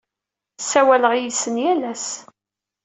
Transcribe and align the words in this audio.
Ssawaleɣ 0.61 1.13
yid-sen 1.15 1.55
yal 1.63 1.81
ass. 1.91 2.07